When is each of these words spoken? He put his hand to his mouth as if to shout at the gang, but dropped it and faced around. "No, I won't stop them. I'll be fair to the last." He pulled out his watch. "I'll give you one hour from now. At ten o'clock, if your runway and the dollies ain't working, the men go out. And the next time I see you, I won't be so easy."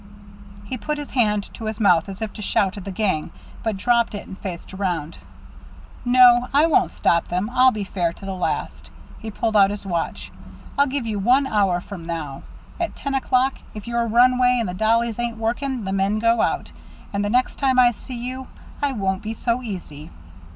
He 0.65 0.79
put 0.79 0.97
his 0.97 1.11
hand 1.11 1.43
to 1.53 1.65
his 1.65 1.79
mouth 1.79 2.09
as 2.09 2.23
if 2.23 2.33
to 2.33 2.41
shout 2.41 2.75
at 2.75 2.85
the 2.85 2.91
gang, 2.91 3.29
but 3.61 3.77
dropped 3.77 4.15
it 4.15 4.25
and 4.25 4.35
faced 4.35 4.73
around. 4.73 5.19
"No, 6.03 6.47
I 6.51 6.65
won't 6.65 6.89
stop 6.89 7.27
them. 7.27 7.51
I'll 7.53 7.69
be 7.69 7.83
fair 7.83 8.11
to 8.13 8.25
the 8.25 8.33
last." 8.33 8.89
He 9.19 9.29
pulled 9.29 9.55
out 9.55 9.69
his 9.69 9.85
watch. 9.85 10.31
"I'll 10.75 10.87
give 10.87 11.05
you 11.05 11.19
one 11.19 11.45
hour 11.45 11.81
from 11.81 12.07
now. 12.07 12.41
At 12.79 12.95
ten 12.95 13.13
o'clock, 13.13 13.53
if 13.75 13.85
your 13.85 14.07
runway 14.07 14.57
and 14.59 14.67
the 14.67 14.73
dollies 14.73 15.19
ain't 15.19 15.37
working, 15.37 15.83
the 15.83 15.93
men 15.93 16.17
go 16.17 16.41
out. 16.41 16.71
And 17.13 17.23
the 17.23 17.29
next 17.29 17.57
time 17.57 17.77
I 17.77 17.91
see 17.91 18.15
you, 18.17 18.47
I 18.81 18.93
won't 18.93 19.21
be 19.21 19.35
so 19.35 19.61
easy." 19.61 20.09